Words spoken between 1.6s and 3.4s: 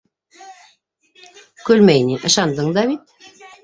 —Көлмәй ни, ышандың да бит.